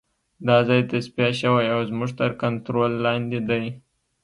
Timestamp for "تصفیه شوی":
0.91-1.65